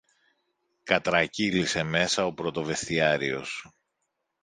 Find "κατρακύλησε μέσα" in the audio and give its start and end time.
0.83-2.25